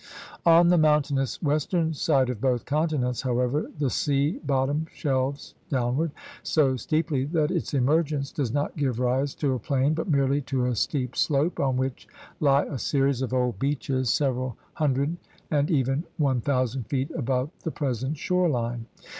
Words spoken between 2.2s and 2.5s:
of